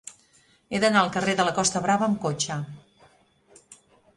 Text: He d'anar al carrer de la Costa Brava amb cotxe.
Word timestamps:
He 0.69 0.79
d'anar 0.83 1.03
al 1.03 1.11
carrer 1.17 1.35
de 1.41 1.45
la 1.47 1.53
Costa 1.59 1.81
Brava 1.85 2.07
amb 2.07 2.17
cotxe. 2.27 2.61